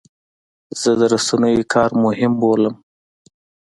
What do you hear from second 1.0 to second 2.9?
رسنیو کار مهم بولم.